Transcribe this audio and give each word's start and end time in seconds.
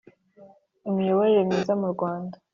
imiyoborere 0.89 1.41
myiza 1.49 1.73
mu 1.81 1.87
Rwanda 1.93 2.35